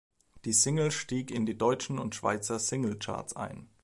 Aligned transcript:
Die 0.45 0.53
Single 0.53 0.89
stieg 0.89 1.29
in 1.29 1.45
die 1.45 1.55
deutschen 1.59 1.99
und 1.99 2.15
Schweizer 2.15 2.57
Singlecharts 2.57 3.35
ein. 3.35 3.69